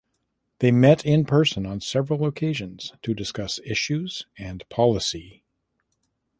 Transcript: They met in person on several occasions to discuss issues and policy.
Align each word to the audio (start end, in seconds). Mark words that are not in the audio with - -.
They 0.61 0.71
met 0.71 1.05
in 1.05 1.25
person 1.25 1.67
on 1.67 1.79
several 1.79 2.25
occasions 2.25 2.91
to 3.03 3.13
discuss 3.13 3.59
issues 3.63 4.25
and 4.35 4.67
policy. 4.67 5.43